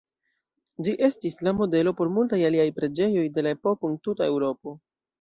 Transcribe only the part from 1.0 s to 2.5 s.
estis la modelo por multaj